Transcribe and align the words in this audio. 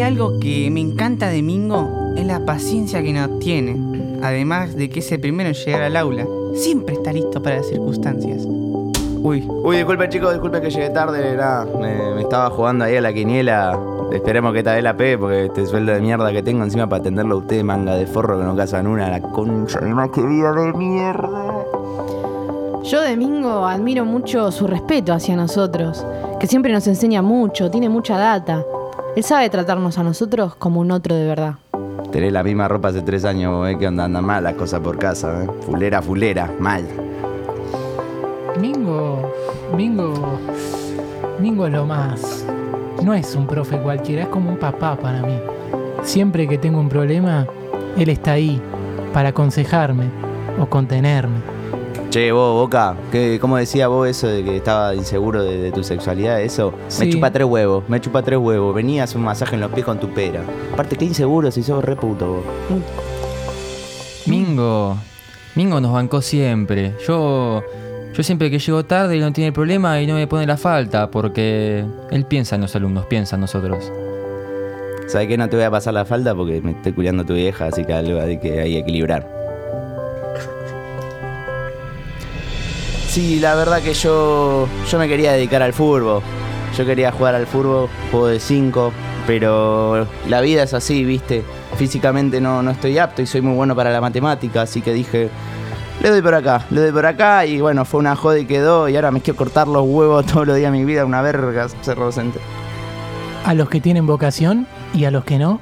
hay 0.00 0.12
algo 0.12 0.40
que 0.40 0.70
me 0.70 0.80
encanta 0.80 1.28
de 1.28 1.42
Mingo, 1.42 2.14
es 2.16 2.24
la 2.24 2.46
paciencia 2.46 3.02
que 3.02 3.12
nos 3.12 3.38
tiene. 3.38 3.76
Además 4.22 4.74
de 4.74 4.88
que 4.88 5.00
es 5.00 5.12
el 5.12 5.20
primero 5.20 5.50
en 5.50 5.54
llegar 5.54 5.82
al 5.82 5.94
aula. 5.94 6.26
Siempre 6.54 6.94
está 6.94 7.12
listo 7.12 7.42
para 7.42 7.56
las 7.56 7.68
circunstancias. 7.68 8.44
Uy, 8.44 9.46
uy, 9.46 9.76
disculpe 9.76 10.08
chicos, 10.08 10.32
disculpe 10.32 10.62
que 10.62 10.70
llegué 10.70 10.88
tarde, 10.88 11.36
nada, 11.36 11.66
me, 11.66 12.14
me 12.14 12.22
estaba 12.22 12.48
jugando 12.48 12.86
ahí 12.86 12.96
a 12.96 13.02
la 13.02 13.12
quiniela. 13.12 13.78
Esperemos 14.10 14.54
que 14.54 14.60
esta 14.60 14.74
vez 14.74 14.82
la 14.82 14.96
pegue 14.96 15.18
porque 15.18 15.44
este 15.44 15.66
sueldo 15.66 15.92
de 15.92 16.00
mierda 16.00 16.32
que 16.32 16.42
tengo 16.42 16.64
encima 16.64 16.88
para 16.88 17.00
atenderlo 17.00 17.34
a 17.34 17.38
usted, 17.38 17.62
manga 17.62 17.94
de 17.94 18.06
forro 18.06 18.38
que 18.38 18.44
no 18.44 18.56
casan 18.56 18.86
una, 18.86 19.10
la 19.10 19.20
concha 19.20 19.80
de 19.80 20.26
vida 20.26 20.52
de 20.52 20.72
mierda. 20.72 21.64
Yo 22.84 23.02
de 23.02 23.16
Mingo 23.18 23.66
admiro 23.66 24.06
mucho 24.06 24.50
su 24.50 24.66
respeto 24.66 25.12
hacia 25.12 25.36
nosotros, 25.36 26.06
que 26.40 26.46
siempre 26.46 26.72
nos 26.72 26.86
enseña 26.86 27.20
mucho, 27.20 27.70
tiene 27.70 27.90
mucha 27.90 28.16
data. 28.16 28.64
Él 29.16 29.24
sabe 29.24 29.50
tratarnos 29.50 29.98
a 29.98 30.04
nosotros 30.04 30.54
como 30.54 30.80
un 30.80 30.92
otro 30.92 31.16
de 31.16 31.26
verdad. 31.26 31.54
Tenés 32.12 32.32
la 32.32 32.44
misma 32.44 32.68
ropa 32.68 32.88
hace 32.88 33.02
tres 33.02 33.24
años, 33.24 33.52
vos 33.52 33.64
ves 33.64 33.76
que 33.76 33.88
onda, 33.88 34.04
anda 34.04 34.20
mal 34.20 34.44
las 34.44 34.54
cosas 34.54 34.80
por 34.80 34.98
casa, 34.98 35.44
¿eh? 35.44 35.48
Fulera, 35.62 36.00
fulera, 36.00 36.50
mal. 36.60 36.84
Mingo, 38.60 39.32
Mingo, 39.76 40.38
Mingo 41.40 41.66
es 41.66 41.72
lo 41.72 41.86
más. 41.86 42.44
No 43.02 43.12
es 43.12 43.34
un 43.34 43.48
profe 43.48 43.78
cualquiera, 43.78 44.22
es 44.22 44.28
como 44.28 44.50
un 44.50 44.58
papá 44.58 44.96
para 44.96 45.22
mí. 45.22 45.38
Siempre 46.02 46.46
que 46.46 46.58
tengo 46.58 46.78
un 46.78 46.88
problema, 46.88 47.46
él 47.96 48.08
está 48.10 48.32
ahí 48.32 48.60
para 49.12 49.30
aconsejarme 49.30 50.04
o 50.60 50.66
contenerme. 50.66 51.38
Che, 52.10 52.32
vos, 52.32 52.54
Boca, 52.54 52.96
¿qué, 53.12 53.38
¿cómo 53.40 53.56
decía 53.56 53.86
vos 53.86 54.08
eso 54.08 54.26
de 54.26 54.42
que 54.42 54.56
estaba 54.56 54.96
inseguro 54.96 55.44
de, 55.44 55.58
de 55.58 55.70
tu 55.70 55.84
sexualidad? 55.84 56.40
Eso, 56.40 56.74
me 56.98 57.08
chupa 57.08 57.30
tres 57.30 57.46
huevos, 57.46 57.88
me 57.88 58.00
chupa 58.00 58.20
tres 58.20 58.36
huevos. 58.36 58.74
Venías 58.74 59.14
un 59.14 59.22
masaje 59.22 59.54
en 59.54 59.60
los 59.60 59.70
pies 59.70 59.86
con 59.86 60.00
tu 60.00 60.08
pera. 60.08 60.42
Aparte, 60.72 60.96
qué 60.96 61.04
inseguro 61.04 61.52
si 61.52 61.62
sos 61.62 61.84
re 61.84 61.94
puto 61.94 62.26
vos. 62.26 62.44
Mingo, 64.26 64.96
Mingo 65.54 65.80
nos 65.80 65.92
bancó 65.92 66.20
siempre. 66.20 66.96
Yo, 67.06 67.62
yo 68.12 68.22
siempre 68.24 68.50
que 68.50 68.58
llego 68.58 68.84
tarde 68.84 69.14
él 69.14 69.20
no 69.20 69.32
tiene 69.32 69.52
problema 69.52 70.00
y 70.02 70.08
no 70.08 70.14
me 70.14 70.26
pone 70.26 70.48
la 70.48 70.56
falta 70.56 71.12
porque 71.12 71.84
él 72.10 72.24
piensa 72.24 72.56
en 72.56 72.62
los 72.62 72.74
alumnos, 72.74 73.06
piensa 73.06 73.36
en 73.36 73.42
nosotros. 73.42 73.92
¿Sabes 75.06 75.28
qué? 75.28 75.36
No 75.36 75.48
te 75.48 75.54
voy 75.54 75.64
a 75.64 75.70
pasar 75.70 75.94
la 75.94 76.04
falda 76.04 76.34
porque 76.34 76.60
me 76.60 76.72
estoy 76.72 76.92
culiando 76.92 77.22
a 77.22 77.26
tu 77.26 77.34
vieja, 77.34 77.66
así 77.66 77.84
que 77.84 77.92
algo 77.92 78.20
hay 78.20 78.40
que, 78.40 78.60
hay 78.60 78.72
que 78.72 78.78
equilibrar. 78.80 79.39
Sí, 83.10 83.40
la 83.40 83.56
verdad 83.56 83.82
que 83.82 83.92
yo, 83.92 84.68
yo 84.88 84.98
me 85.00 85.08
quería 85.08 85.32
dedicar 85.32 85.62
al 85.62 85.72
fútbol. 85.72 86.22
Yo 86.78 86.86
quería 86.86 87.10
jugar 87.10 87.34
al 87.34 87.48
fútbol, 87.48 87.88
juego 88.12 88.28
de 88.28 88.38
5, 88.38 88.92
pero 89.26 90.06
la 90.28 90.40
vida 90.40 90.62
es 90.62 90.74
así, 90.74 91.04
¿viste? 91.04 91.42
Físicamente 91.76 92.40
no, 92.40 92.62
no 92.62 92.70
estoy 92.70 92.98
apto 92.98 93.20
y 93.20 93.26
soy 93.26 93.40
muy 93.40 93.56
bueno 93.56 93.74
para 93.74 93.90
la 93.90 94.00
matemática, 94.00 94.62
así 94.62 94.80
que 94.80 94.92
dije, 94.92 95.28
le 96.00 96.08
doy 96.08 96.22
por 96.22 96.36
acá, 96.36 96.64
le 96.70 96.82
doy 96.82 96.92
por 96.92 97.04
acá 97.04 97.46
y 97.46 97.60
bueno, 97.60 97.84
fue 97.84 97.98
una 97.98 98.14
joda 98.14 98.38
y 98.38 98.46
quedó 98.46 98.88
y 98.88 98.94
ahora 98.94 99.10
me 99.10 99.20
quiero 99.20 99.36
cortar 99.36 99.66
los 99.66 99.82
huevos 99.84 100.24
todos 100.32 100.46
los 100.46 100.56
días 100.56 100.70
de 100.70 100.78
mi 100.78 100.84
vida, 100.84 101.04
una 101.04 101.20
verga 101.20 101.68
ser 101.82 101.96
docente. 101.96 102.38
A 103.44 103.54
los 103.54 103.68
que 103.68 103.80
tienen 103.80 104.06
vocación 104.06 104.68
y 104.94 105.06
a 105.06 105.10
los 105.10 105.24
que 105.24 105.40
no, 105.40 105.58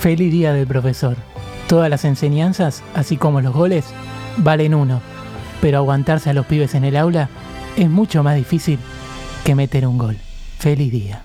feliz 0.00 0.32
día 0.32 0.52
del 0.52 0.66
profesor. 0.66 1.14
Todas 1.68 1.88
las 1.88 2.04
enseñanzas, 2.04 2.82
así 2.96 3.16
como 3.16 3.40
los 3.40 3.54
goles, 3.54 3.84
valen 4.38 4.74
uno, 4.74 5.00
pero 5.64 5.78
aguantarse 5.78 6.28
a 6.28 6.34
los 6.34 6.44
pibes 6.44 6.74
en 6.74 6.84
el 6.84 6.94
aula 6.94 7.30
es 7.74 7.88
mucho 7.88 8.22
más 8.22 8.36
difícil 8.36 8.78
que 9.46 9.54
meter 9.54 9.86
un 9.86 9.96
gol. 9.96 10.18
Feliz 10.58 10.92
día. 10.92 11.24